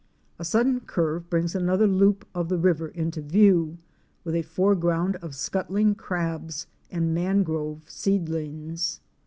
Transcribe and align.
A 0.39 0.43
sudden 0.43 0.79
curve 0.79 1.29
brings 1.29 1.53
another 1.53 1.85
loop 1.85 2.25
of 2.33 2.49
the 2.49 2.57
river 2.57 2.87
into 2.87 3.21
view, 3.21 3.77
with 4.23 4.33
a 4.33 4.41
foreground 4.41 5.15
of 5.17 5.35
scuttling 5.35 5.93
crabs 5.93 6.65
and 6.89 7.13
mangrove 7.13 7.87
seedlings. 7.87 8.99